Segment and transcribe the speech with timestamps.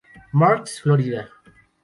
[0.33, 1.29] Marks, Florida.